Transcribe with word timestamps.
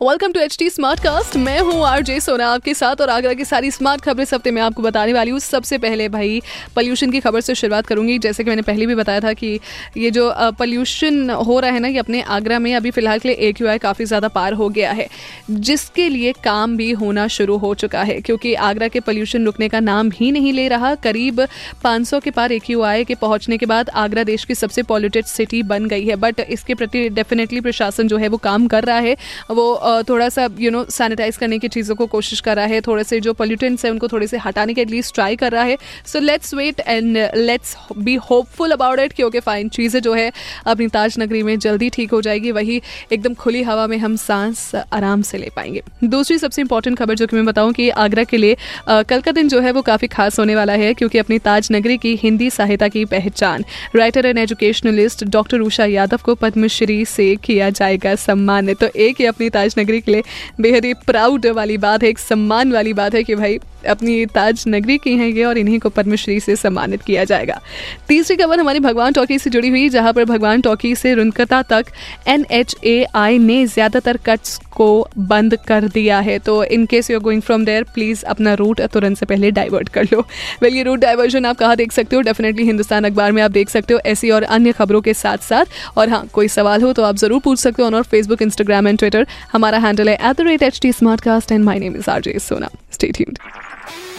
welcome 0.00 0.32
to 0.32 0.40
H 0.40 0.56
T 0.58 0.68
smart 0.70 1.00
cast 1.00 1.36
मैं 1.36 1.58
हूँ 1.60 1.82
are 1.86 2.02
J 2.02 2.18
सोना 2.20 2.46
आपके 2.48 2.72
साथ 2.74 3.00
और 3.00 3.10
आगरा 3.10 3.32
की 3.34 3.44
सारी 3.44 3.70
स्मार्ट 3.70 4.00
खबरें 4.00 4.22
इस 4.22 4.32
हफ़्ते 4.34 4.50
मैं 4.50 4.62
आपको 4.62 4.82
बताने 4.82 5.12
वाली 5.12 5.30
हूँ। 5.30 5.38
सबसे 5.38 5.78
पहले 5.78 6.08
भाई 6.08 6.40
पोल्यूशन 6.76 7.10
की 7.10 7.20
खबर 7.20 7.40
से 7.40 7.54
शुरुआत 7.54 7.86
करूँगी। 7.86 8.18
जैसे 8.18 8.44
कि 8.44 8.50
मैंने 8.50 8.62
पहले 8.62 8.86
भी 8.86 8.94
बताया 8.94 9.20
था 9.20 9.32
कि 9.32 9.58
ये 9.96 10.10
जो 10.10 10.32
पॉल्यूशन 10.58 11.30
हो 11.30 11.58
रहा 11.60 11.70
है 11.70 11.80
ना, 11.80 11.88
ये 11.88 11.98
अपने 11.98 12.22
आगरा 12.22 12.58
में 12.58 12.74
अभी 12.74 12.90
फ़िलहाल 12.90 13.18
के 13.18 13.28
लिए 13.28 13.48
ए 13.48 13.78
काफ़ी 13.78 14.04
ज़्यादा 14.04 14.28
पार 14.30 14.52
हो 14.52 14.68
गया 14.68 14.92
है। 14.92 15.06
जिसके 15.50 16.08
लिए 16.08 16.32
काम 16.44 16.76
भी 16.76 16.90
होना 16.92 17.26
शुरू 17.28 17.56
हो 17.58 17.74
चुका 17.74 18.02
है, 18.02 18.20
क्योंकि 18.20 18.54
आगरा 18.54 18.88
के 18.88 19.00
पॉल्यूशन 19.00 19.44
रुकने 19.44 19.68
का 19.68 19.80
नाम 19.80 20.10
ही 20.14 20.30
नहीं 20.32 20.52
ले 20.52 20.66
रहा। 20.68 20.94
करीब 21.00 21.46
पाँच 21.84 22.06
सौ 22.06 22.20
के 22.20 22.30
पार 22.30 22.52
ए 22.52 22.60
के 23.04 23.14
पहुँचने 23.16 23.58
के 23.58 23.66
बाद 23.66 23.90
आगरा 23.96 24.24
देश 24.24 24.44
की 24.44 24.54
सबसे 24.54 24.82
पॉल्यूटेड 24.84 25.24
सिटी 25.26 25.62
बन 25.66 25.88
गई 25.88 26.06
है। 26.06 26.16
बट 26.18 26.40
इसके 26.40 26.74
प्रति 26.74 27.08
डेफिनेटली 27.10 27.60
प्रशासन 27.60 28.08
जो 28.08 28.16
है 28.16 28.28
वो 28.28 28.36
काम 28.40 28.66
कर 28.68 28.84
रहा 28.84 28.98
है। 29.00 29.16
वो 29.50 29.88
थोड़ा 30.08 30.28
सा 30.28 30.48
यू 30.58 30.70
नो 30.70 30.84
सैनिटाइज 30.90 31.36
करने 31.36 31.58
की 31.58 31.68
चीज़ों 31.68 31.94
को 31.96 32.06
कोशिश 32.08 32.40
कर 32.40 32.56
रहा 32.56 32.66
है, 32.66 32.80
थोड़े 32.80 33.04
से 33.04 33.20
जो 33.20 33.32
पोल्यूटेंट्स 33.34 33.84
हैं 33.84 33.92
उनको 33.92 34.08
थोड़े 34.08 34.26
से 34.26 34.38
हटाने 34.38 34.74
के 34.74 34.80
एटलीस्ट 34.80 35.14
ट्राई 35.14 35.36
कर 35.36 35.52
रहा 35.52 35.62
है। 35.64 35.76
So 36.06 36.20
let's 36.20 36.54
wait 36.54 36.80
and 36.80 37.16
let's 37.36 37.76
be 37.98 38.14
hopeful 38.30 38.70
about 38.70 38.98
it 39.00 39.12
क्योंकि 39.12 39.40
फाइन 39.40 39.68
चीज़ें 39.70 40.00
जो 40.02 40.14
है 40.14 40.30
अपनी 40.66 40.88
ताज 40.88 41.16
नगरी 41.20 41.42
में 41.42 41.58
जल्दी 41.58 41.88
ठीक 41.90 42.10
हो 42.10 42.20
जाएगी, 42.22 42.50
वही 42.52 42.80
एकदम 43.12 43.34
खुली 43.34 43.62
हवा 43.62 43.86
में 43.86 43.96
हम 43.98 44.16
सांस 44.18 44.70
आराम 44.74 45.22
से 45.22 45.38
ले 45.38 45.50
पाएँगे। 45.56 45.82
दूसरी 46.04 46.38
सबसे 46.38 46.62
इंपॉर्टेंट 46.62 46.98
खबर 46.98 47.14
जो 47.14 47.26
कि 47.26 47.36
मैं 47.36 47.44
बताऊँ 47.46 47.72
कि 47.72 47.88
आगरा 47.90 48.24
के 48.24 48.36
लिए 48.36 48.56
कल 48.88 49.20
का 49.20 49.32
दिन 49.32 49.48
जो 49.48 49.60
है 49.60 49.72
वो 49.72 49.82
काफ़ी 49.82 50.08
खास 50.08 50.38
होने 50.38 50.54
वाला 50.56 50.72
है, 50.74 50.92
क्योंकि 50.94 51.18
अपनी 51.18 51.38
ताज 51.40 51.68
नगरी 51.72 51.96
की 51.98 52.14
हिंदी 52.16 52.50
सहायता 52.50 52.88
की 52.88 53.04
पहचान 53.06 53.64
writer 53.96 54.26
and 54.26 54.38
educationalist 54.38 55.24
doctor 55.26 55.60
Usha 55.60 55.84
Yadav 55.86 56.20
को 56.24 56.34
पद्मश्री 56.36 57.04
से 57.06 57.34
किया 57.36 57.70
जाएगा 57.72 58.14
सम्मान 58.16 58.72
तो 58.74 58.86
एक 58.98 59.20
ही 59.20 59.26
अपनी 59.26 59.48
ताज 59.50 59.74
नगरी 59.80 60.00
के 60.00 60.12
लिए 60.12 60.22
बेहद 60.60 60.84
ही 60.84 60.94
प्राउड 61.06 61.46
वाली 61.46 61.76
बात 61.78 62.02
है, 62.02 62.08
एक 62.08 62.18
सम्मान 62.18 62.72
वाली 62.72 62.92
बात 62.94 63.14
है 63.14 63.24
कि 63.24 63.34
भाई 63.34 63.58
अपनी 63.84 64.24
ताज 64.28 64.64
नगरी 64.68 64.96
की 64.98 65.16
हैं 65.16 65.28
ये 65.28 65.44
और 65.44 65.58
इन्हीं 65.58 65.78
को 65.80 65.88
पद्मश्री 65.90 66.38
से 66.40 66.56
सम्मानित 66.56 67.02
किया 67.02 67.24
जाएगा। 67.24 67.60
तीसरी 68.08 68.36
खबर 68.36 68.60
हमारी 68.60 68.80
भगवान 68.80 69.12
टॉकी 69.12 69.38
से 69.38 69.50
जुड़ी 69.50 69.68
हुई, 69.68 69.88
जहाँ 69.88 70.12
पर 70.12 70.24
भगवान 70.26 70.60
टॉकी 70.60 70.94
से 70.94 71.14
रुनकता 71.14 71.62
तक 71.64 71.86
एनएचएआई 72.28 73.38
ने 73.38 73.64
ज़्यादातर 73.66 74.16
कट्स 74.26 74.58
को 74.72 75.08
बंद 75.18 75.56
कर 75.58 75.88
दिया 75.88 76.18
है। 76.20 76.38
तो 76.38 76.62
in 76.66 76.86
case 76.86 77.10
you 77.10 77.16
are 77.16 77.22
going 77.22 77.42
from 77.42 77.64
there 77.64 77.84
please 77.94 78.24
अपना 78.26 78.54
रूट 78.54 78.80
तुरंत 78.82 79.18
से 79.18 79.26
पहले 79.26 79.50
डाइवर्ट 79.50 79.88
कर 79.88 80.04
लो। 80.04 80.20
वेल 80.62 80.74
ये 80.74 80.82
रूट 80.82 80.98
डाइवर्जन 81.00 81.46
आप 81.46 81.58
कहाँ 81.58 81.76
देख 81.76 81.92
सकते 81.92 82.16
हो? 82.16 82.22
डेफिनेटली 82.22 82.64
हिंदुस्तान 82.66 83.04
अखबार 83.04 83.32
में 83.32 83.42
आप 83.42 83.50
देख 83.50 83.68
सकते 83.70 83.94
हो, 83.94 84.00
ऐसी 84.00 84.30
और 84.30 84.42
अन्य 84.42 84.72
खबरों 84.72 85.00
के 85.00 85.14
साथ 85.14 85.38
साथ 85.40 85.98
और 85.98 86.08
हाँ 86.08 86.26
कोई 86.32 86.48
सवाल 86.50 86.82
हो 86.82 86.92
तो 86.92 87.02
आप 87.02 87.16
ज़रूर 87.16 87.40
पूछ 87.40 87.58
सकते 87.58 87.82
हो 87.82 87.86
ऑन 87.86 87.94
और 87.94 88.02
फेसबुक 88.04 88.42
इंस्टाग्राम 88.42 88.88
एंड 88.88 88.98
ट्विटर 88.98 89.26
हमारा 89.52 89.78
हैंडल 89.78 90.08
है 90.08 90.14
at 90.14 90.36
the 90.36 90.46
rate 90.46 90.62
H 90.62 90.80
T 90.82 90.92
smart 90.92 91.20
cast 91.20 91.52
and 91.52 91.64
my 91.64 91.78
name 91.78 91.96
is 91.96 92.10
R 92.10 92.20
J 92.20 92.38
Sona 92.40 92.68
stay 92.92 93.10
tuned 93.12 93.38